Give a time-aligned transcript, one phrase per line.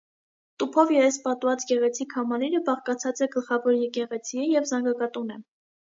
[0.61, 5.43] Տուֆով երեսպատուած գեղեցիկ համալիրը բաղկացած է գլխաւոր եկեղեցիէ եւ զանգակատունէ։